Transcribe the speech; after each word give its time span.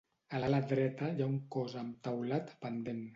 A 0.35 0.39
l'ala 0.43 0.61
dreta 0.71 1.09
hi 1.17 1.21
ha 1.25 1.29
un 1.33 1.37
cos 1.57 1.75
amb 1.83 1.99
teulat 2.09 2.51
pendent. 2.65 3.07